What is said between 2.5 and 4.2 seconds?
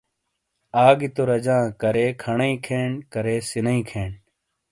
کھین کارے سِنیئی کھین۔